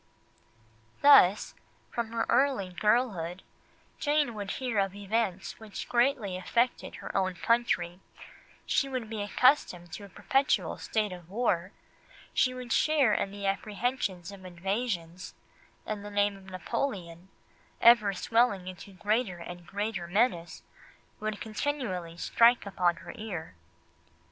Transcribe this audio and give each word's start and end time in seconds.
Thus, 1.03 1.53
from 1.91 2.11
her 2.11 2.25
early 2.27 2.69
girlhood, 2.69 3.43
Jane 3.99 4.33
would 4.33 4.49
hear 4.53 4.79
of 4.79 4.95
events 4.95 5.59
which 5.59 5.87
greatly 5.87 6.37
affected 6.37 6.95
her 6.95 7.15
own 7.15 7.35
country, 7.35 7.99
she 8.65 8.89
would 8.89 9.11
be 9.11 9.21
accustomed 9.21 9.93
to 9.93 10.03
a 10.03 10.09
perpetual 10.09 10.79
state 10.79 11.11
of 11.11 11.29
war, 11.29 11.71
she 12.33 12.51
would 12.51 12.73
share 12.73 13.13
in 13.13 13.29
the 13.29 13.45
apprehensions 13.45 14.31
of 14.31 14.43
invasions, 14.43 15.35
and 15.85 16.03
the 16.03 16.09
name 16.09 16.35
of 16.35 16.45
Napoleon, 16.45 17.29
ever 17.79 18.11
swelling 18.15 18.67
into 18.67 18.93
greater 18.93 19.37
and 19.37 19.67
greater 19.67 20.07
menace, 20.07 20.63
would 21.19 21.39
continually 21.39 22.17
strike 22.17 22.65
upon 22.65 22.95
her 23.05 23.13
ear. 23.17 23.53